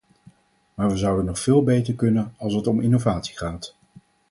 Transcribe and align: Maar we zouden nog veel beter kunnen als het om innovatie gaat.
Maar 0.73 0.89
we 0.89 0.97
zouden 0.97 1.25
nog 1.25 1.39
veel 1.39 1.63
beter 1.63 1.95
kunnen 1.95 2.33
als 2.37 2.53
het 2.53 2.67
om 2.67 2.81
innovatie 2.81 3.37
gaat. 3.37 3.75